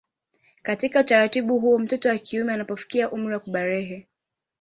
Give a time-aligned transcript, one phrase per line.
[0.61, 4.07] Katika utaratibu huo mtoto wa kiume anapofikia umri wa kubalehe